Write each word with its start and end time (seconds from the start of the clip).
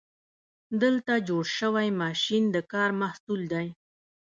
دلته 0.81 1.13
جوړ 1.27 1.43
شوی 1.57 1.87
ماشین 2.01 2.43
د 2.55 2.57
کار 2.71 2.89
محصول 3.01 3.41
دی. 3.53 3.67